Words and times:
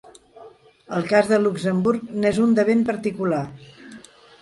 El 0.99 1.05
cas 1.11 1.29
de 1.33 1.39
Luxemburg 1.43 2.09
n’és 2.25 2.43
un 2.49 2.59
de 2.61 2.69
ben 2.73 2.85
particular. 2.91 3.47